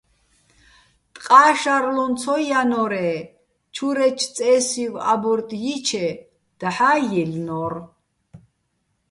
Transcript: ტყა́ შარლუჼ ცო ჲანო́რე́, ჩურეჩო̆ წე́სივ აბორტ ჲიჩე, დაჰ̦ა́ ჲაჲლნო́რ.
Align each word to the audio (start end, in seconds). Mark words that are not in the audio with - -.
ტყა́ 1.13 1.49
შარლუჼ 1.61 2.05
ცო 2.21 2.35
ჲანო́რე́, 2.47 3.15
ჩურეჩო̆ 3.75 4.31
წე́სივ 4.35 4.93
აბორტ 5.11 5.49
ჲიჩე, 5.61 6.07
დაჰ̦ა́ 6.59 6.97
ჲაჲლნო́რ. 7.09 7.73